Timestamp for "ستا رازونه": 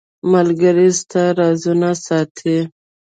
0.99-1.89